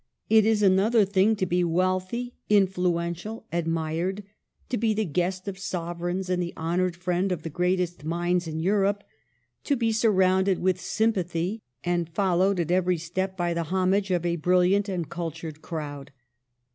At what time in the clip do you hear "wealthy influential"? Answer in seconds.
1.63-3.45